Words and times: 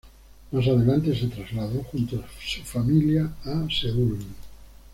Más 0.51 0.65
adelante, 0.67 1.15
se 1.15 1.27
trasladó 1.27 1.83
junto 1.83 2.15
a 2.15 2.25
su 2.43 2.63
familia 2.63 3.31
a 3.45 3.67
Seúl. 3.69 4.17